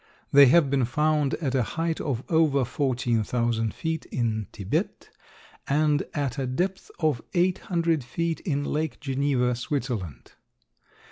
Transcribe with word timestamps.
They 0.33 0.47
have 0.47 0.71
been 0.71 0.85
found 0.85 1.35
at 1.35 1.53
a 1.53 1.61
height 1.61 2.01
of 2.01 2.23
over 2.27 2.65
fourteen 2.65 3.23
thousand 3.23 3.75
feet 3.75 4.05
in 4.07 4.47
Thibet 4.51 5.11
and 5.67 6.01
at 6.15 6.39
a 6.39 6.47
depth 6.47 6.89
of 6.99 7.21
eight 7.35 7.59
hundred 7.59 8.03
feet 8.03 8.39
in 8.39 8.63
Lake 8.63 8.99
Geneva, 8.99 9.53
Switzerland. 9.53 10.31